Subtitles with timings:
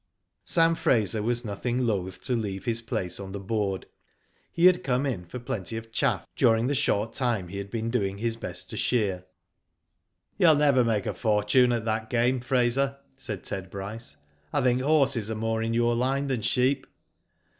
[0.43, 3.85] Sam Fraser, was nothing loth to leave his place on the board.
[4.51, 7.91] He had come in for plenty of chaff during the short time he had been
[7.91, 9.25] doing his best to shear.
[9.79, 14.15] *' You'll never make a fortune at that game Eraser," said Ted Bryce."
[14.51, 16.87] I think horses are more in your line than sheep."